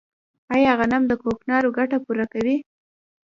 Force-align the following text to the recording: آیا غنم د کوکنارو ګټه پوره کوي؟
آیا 0.53 0.71
غنم 0.79 1.03
د 1.07 1.13
کوکنارو 1.21 1.75
ګټه 1.77 1.97
پوره 2.05 2.25
کوي؟ 2.33 2.57